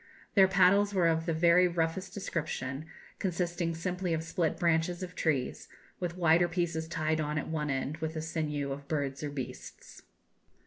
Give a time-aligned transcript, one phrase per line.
[0.33, 2.87] Their paddles were of the very roughest description,
[3.19, 5.67] consisting simply of split branches of trees,
[5.99, 10.01] with wider pieces tied on at one end with the sinews of birds or beasts."